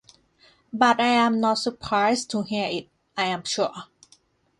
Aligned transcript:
But 0.73 0.99
I 0.99 1.05
am 1.09 1.39
not 1.39 1.59
surprised 1.59 2.31
to 2.31 2.41
hear 2.41 2.67
it, 2.67 2.89
I 3.15 3.25
am 3.25 3.43
sure. 3.43 3.83